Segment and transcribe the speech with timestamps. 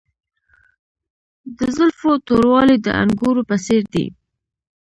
[1.57, 4.05] د زلفو توروالی د انګورو په څیر دی.